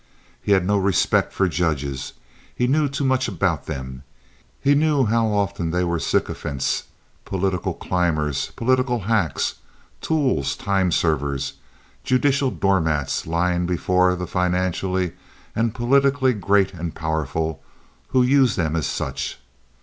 He 0.41 0.53
had 0.53 0.65
no 0.65 0.79
respect 0.79 1.31
for 1.31 1.47
judges—he 1.47 2.65
knew 2.65 2.89
too 2.89 3.05
much 3.05 3.27
about 3.27 3.67
them. 3.67 4.01
He 4.59 4.73
knew 4.73 5.05
how 5.05 5.27
often 5.27 5.69
they 5.69 5.83
were 5.83 5.99
sycophants, 5.99 6.85
political 7.23 7.75
climbers, 7.75 8.47
political 8.55 9.01
hacks, 9.01 9.57
tools, 10.01 10.55
time 10.55 10.91
servers, 10.91 11.53
judicial 12.03 12.49
door 12.49 12.81
mats 12.81 13.27
lying 13.27 13.67
before 13.67 14.15
the 14.15 14.25
financially 14.25 15.13
and 15.55 15.75
politically 15.75 16.33
great 16.33 16.73
and 16.73 16.95
powerful 16.95 17.61
who 18.07 18.23
used 18.23 18.57
them 18.57 18.75
as 18.75 18.87
such. 18.87 19.39